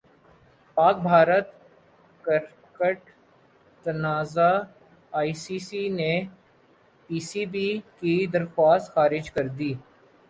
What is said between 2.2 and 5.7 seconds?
cricket تنازع I سی